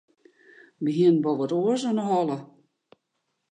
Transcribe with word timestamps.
Wy 0.81 0.91
hiene 0.97 1.21
wol 1.23 1.37
wat 1.39 1.55
oars 1.59 1.83
oan 1.89 1.99
'e 2.01 2.05
holle. 2.09 2.37